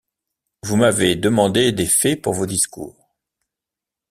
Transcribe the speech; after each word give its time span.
Vous 0.63 0.77
m’avez 0.77 1.15
demandé 1.15 1.71
des 1.73 1.85
faits 1.85 2.23
pour 2.23 2.33
vos 2.33 2.47
discours... 2.47 3.13